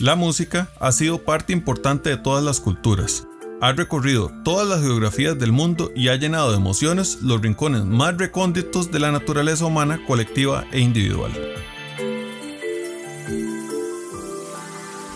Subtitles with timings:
[0.00, 3.26] La música ha sido parte importante de todas las culturas.
[3.60, 8.16] Ha recorrido todas las geografías del mundo y ha llenado de emociones los rincones más
[8.16, 11.32] recónditos de la naturaleza humana colectiva e individual.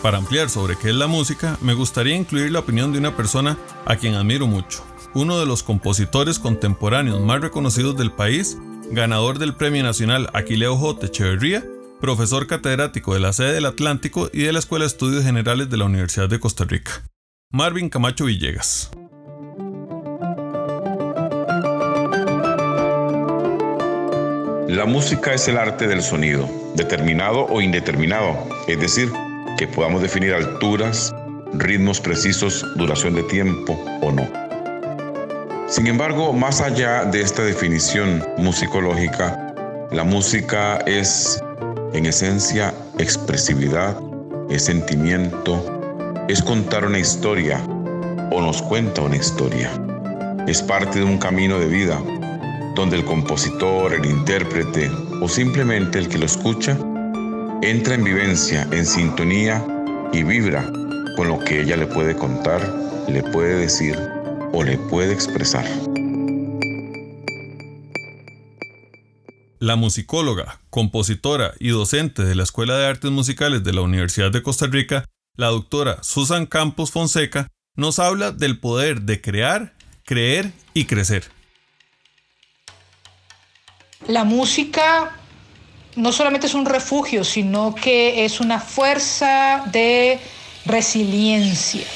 [0.02, 3.56] Para ampliar sobre qué es la música, me gustaría incluir la opinión de una persona
[3.86, 4.84] a quien admiro mucho,
[5.14, 8.58] uno de los compositores contemporáneos más reconocidos del país,
[8.90, 11.06] ganador del Premio Nacional Aquileo J.
[11.06, 11.64] Echeverría
[12.04, 15.78] profesor catedrático de la sede del Atlántico y de la Escuela de Estudios Generales de
[15.78, 17.02] la Universidad de Costa Rica.
[17.50, 18.90] Marvin Camacho Villegas.
[24.68, 28.36] La música es el arte del sonido, determinado o indeterminado,
[28.68, 29.10] es decir,
[29.56, 31.14] que podamos definir alturas,
[31.54, 34.43] ritmos precisos, duración de tiempo o no.
[35.74, 39.52] Sin embargo, más allá de esta definición musicológica,
[39.90, 41.42] la música es
[41.92, 43.98] en esencia, expresividad,
[44.48, 47.58] es sentimiento, es contar una historia
[48.30, 49.68] o nos cuenta una historia.
[50.46, 52.00] Es parte de un camino de vida
[52.76, 54.88] donde el compositor, el intérprete
[55.20, 56.78] o simplemente el que lo escucha
[57.62, 59.60] entra en vivencia, en sintonía
[60.12, 60.70] y vibra
[61.16, 62.62] con lo que ella le puede contar,
[63.08, 64.13] le puede decir
[64.54, 65.64] o le puede expresar.
[69.58, 74.42] La musicóloga, compositora y docente de la Escuela de Artes Musicales de la Universidad de
[74.42, 75.06] Costa Rica,
[75.36, 79.74] la doctora Susan Campos Fonseca, nos habla del poder de crear,
[80.04, 81.24] creer y crecer.
[84.06, 85.18] La música
[85.96, 90.20] no solamente es un refugio, sino que es una fuerza de
[90.66, 91.86] resiliencia.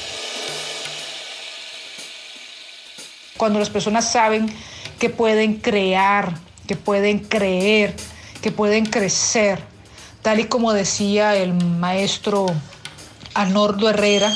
[3.39, 4.53] Cuando las personas saben
[4.99, 6.33] que pueden crear,
[6.67, 7.95] que pueden creer,
[8.41, 9.63] que pueden crecer,
[10.21, 12.47] tal y como decía el maestro
[13.33, 14.29] Anordo Herrera,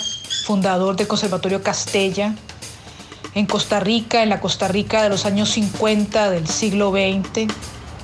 [0.45, 2.33] fundador del Conservatorio Castella,
[3.35, 7.51] en Costa Rica, en la Costa Rica de los años 50 del siglo XX.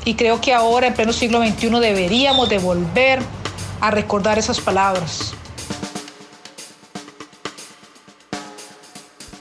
[0.03, 3.21] Y creo que ahora, en pleno siglo XXI, deberíamos de volver
[3.79, 5.33] a recordar esas palabras.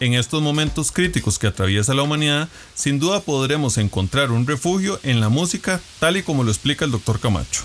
[0.00, 5.20] En estos momentos críticos que atraviesa la humanidad, sin duda podremos encontrar un refugio en
[5.20, 7.62] la música tal y como lo explica el doctor Camacho.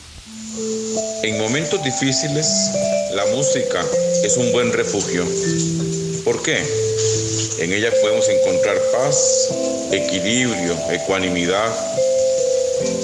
[1.22, 2.72] En momentos difíciles,
[3.14, 3.86] la música
[4.24, 5.24] es un buen refugio.
[6.26, 6.58] ¿Por qué?
[7.60, 9.50] En ella podemos encontrar paz,
[9.92, 11.72] equilibrio, ecuanimidad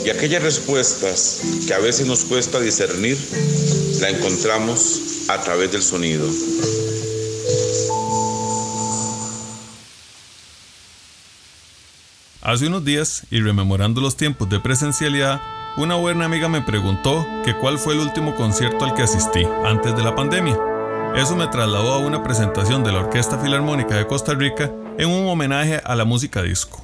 [0.03, 3.17] y aquellas respuestas que a veces nos cuesta discernir,
[4.01, 6.27] la encontramos a través del sonido.
[12.49, 15.39] Hace unos días, y rememorando los tiempos de presencialidad,
[15.77, 19.95] una buena amiga me preguntó que cuál fue el último concierto al que asistí antes
[19.95, 20.57] de la pandemia.
[21.15, 25.27] Eso me trasladó a una presentación de la Orquesta Filarmónica de Costa Rica en un
[25.27, 26.83] homenaje a la música disco.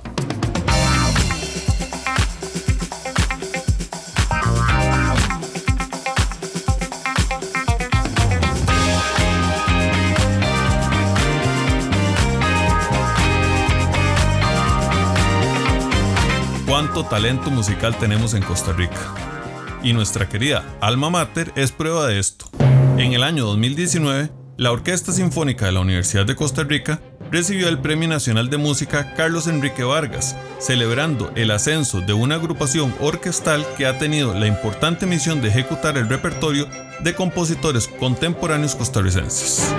[17.04, 19.14] Talento musical tenemos en Costa Rica.
[19.84, 22.46] Y nuestra querida Alma Mater es prueba de esto.
[22.98, 27.02] En el año 2019, la Orquesta Sinfónica de la Universidad de Costa Rica
[27.32, 32.96] recibió el Premio Nacional de Música Carlos Enrique Vargas, celebrando el ascenso de una agrupación
[33.02, 36.68] orquestal que ha tenido la importante misión de ejecutar el repertorio
[37.04, 39.74] de compositores contemporáneos costarricenses.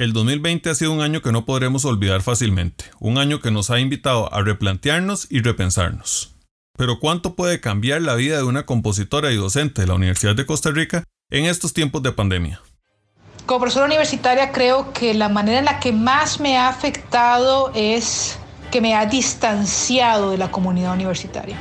[0.00, 3.68] El 2020 ha sido un año que no podremos olvidar fácilmente, un año que nos
[3.68, 6.34] ha invitado a replantearnos y repensarnos.
[6.78, 10.46] Pero ¿cuánto puede cambiar la vida de una compositora y docente de la Universidad de
[10.46, 12.62] Costa Rica en estos tiempos de pandemia?
[13.44, 18.38] Como profesora universitaria creo que la manera en la que más me ha afectado es
[18.70, 21.58] que me ha distanciado de la comunidad universitaria.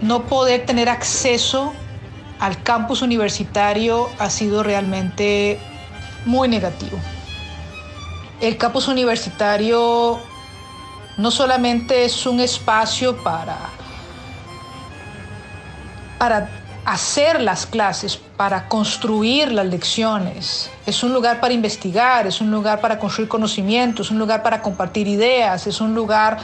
[0.00, 1.74] No poder tener acceso
[2.38, 5.60] al campus universitario ha sido realmente
[6.24, 6.98] muy negativo.
[8.40, 10.18] El campus universitario
[11.16, 13.56] no solamente es un espacio para,
[16.18, 16.48] para
[16.84, 20.70] hacer las clases, para construir las lecciones.
[20.86, 24.60] Es un lugar para investigar, es un lugar para construir conocimientos, es un lugar para
[24.62, 26.38] compartir ideas, es un lugar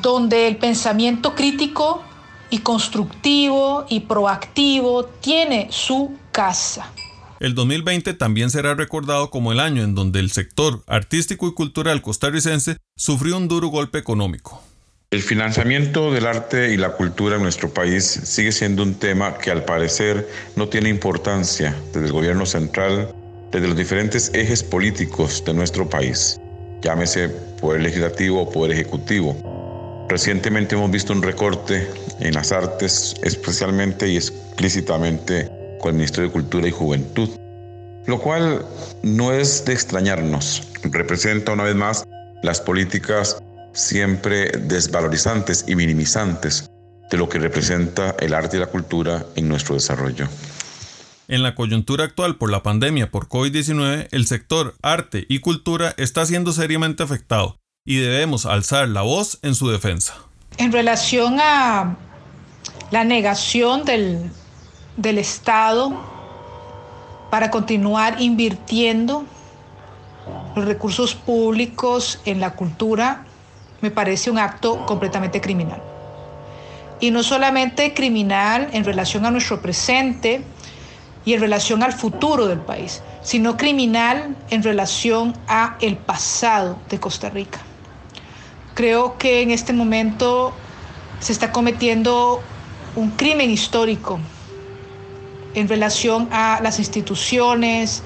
[0.00, 2.02] donde el pensamiento crítico
[2.50, 6.86] y constructivo y proactivo tiene su casa.
[7.42, 12.00] El 2020 también será recordado como el año en donde el sector artístico y cultural
[12.00, 14.62] costarricense sufrió un duro golpe económico.
[15.10, 19.50] El financiamiento del arte y la cultura en nuestro país sigue siendo un tema que
[19.50, 23.12] al parecer no tiene importancia desde el gobierno central,
[23.50, 26.40] desde los diferentes ejes políticos de nuestro país,
[26.80, 27.28] llámese
[27.60, 30.06] poder legislativo o poder ejecutivo.
[30.08, 31.88] Recientemente hemos visto un recorte
[32.20, 35.50] en las artes, especialmente y explícitamente
[35.82, 37.28] con el Ministerio de Cultura y Juventud,
[38.06, 38.64] lo cual
[39.02, 42.04] no es de extrañarnos, representa una vez más
[42.42, 43.42] las políticas
[43.74, 46.70] siempre desvalorizantes y minimizantes
[47.10, 50.28] de lo que representa el arte y la cultura en nuestro desarrollo.
[51.28, 56.24] En la coyuntura actual por la pandemia por COVID-19, el sector arte y cultura está
[56.26, 60.14] siendo seriamente afectado y debemos alzar la voz en su defensa.
[60.58, 61.96] En relación a
[62.90, 64.30] la negación del,
[64.96, 65.92] del Estado
[67.30, 69.24] para continuar invirtiendo
[70.54, 73.24] los recursos públicos en la cultura,
[73.80, 75.82] me parece un acto completamente criminal.
[77.00, 80.44] Y no solamente criminal en relación a nuestro presente
[81.24, 87.00] y en relación al futuro del país, sino criminal en relación a el pasado de
[87.00, 87.60] Costa Rica.
[88.74, 90.52] Creo que en este momento
[91.20, 92.40] se está cometiendo
[92.94, 94.20] un crimen histórico
[95.54, 98.02] en relación a las instituciones,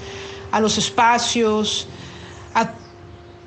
[0.51, 1.87] a los espacios,
[2.53, 2.71] a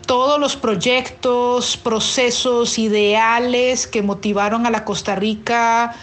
[0.07, 5.95] todos los proyectos, procesos, ideales que motivaron a la Costa Rica,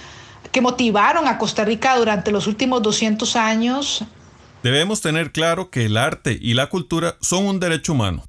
[0.51, 4.03] que motivaron a Costa Rica durante los últimos 200 años.
[4.63, 8.23] Debemos tener claro que el arte y la cultura son un derecho humano.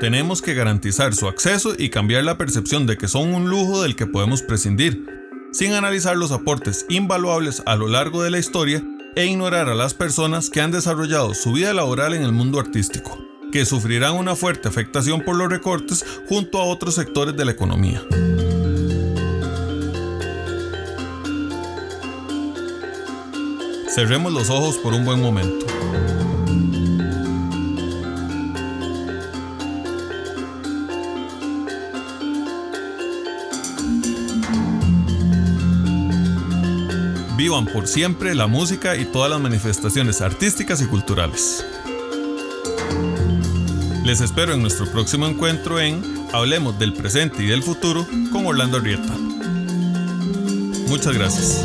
[0.00, 3.96] Tenemos que garantizar su acceso y cambiar la percepción de que son un lujo del
[3.96, 5.04] que podemos prescindir,
[5.52, 8.84] sin analizar los aportes invaluables a lo largo de la historia
[9.18, 13.18] e ignorar a las personas que han desarrollado su vida laboral en el mundo artístico
[13.50, 18.00] que sufrirán una fuerte afectación por los recortes junto a otros sectores de la economía.
[23.92, 25.66] Cerremos los ojos por un buen momento.
[37.38, 41.64] Vivan por siempre la música y todas las manifestaciones artísticas y culturales.
[44.04, 46.02] Les espero en nuestro próximo encuentro en
[46.32, 49.14] Hablemos del presente y del futuro con Orlando Arrieta.
[50.88, 51.62] Muchas gracias.